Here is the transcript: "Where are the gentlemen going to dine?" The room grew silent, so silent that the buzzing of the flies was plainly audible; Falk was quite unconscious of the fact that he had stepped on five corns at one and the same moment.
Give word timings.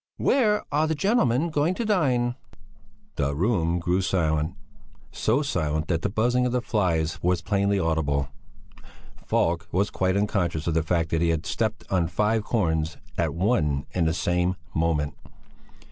"Where 0.17 0.63
are 0.71 0.87
the 0.87 0.95
gentlemen 0.95 1.51
going 1.51 1.75
to 1.75 1.85
dine?" 1.85 2.33
The 3.17 3.35
room 3.35 3.77
grew 3.77 4.01
silent, 4.01 4.55
so 5.11 5.43
silent 5.43 5.89
that 5.89 6.01
the 6.01 6.09
buzzing 6.09 6.47
of 6.47 6.51
the 6.51 6.59
flies 6.63 7.21
was 7.21 7.43
plainly 7.43 7.77
audible; 7.79 8.27
Falk 9.15 9.67
was 9.71 9.91
quite 9.91 10.17
unconscious 10.17 10.65
of 10.65 10.73
the 10.73 10.81
fact 10.81 11.09
that 11.11 11.21
he 11.21 11.29
had 11.29 11.45
stepped 11.45 11.83
on 11.91 12.07
five 12.07 12.43
corns 12.43 12.97
at 13.15 13.35
one 13.35 13.85
and 13.93 14.07
the 14.07 14.13
same 14.15 14.55
moment. 14.73 15.15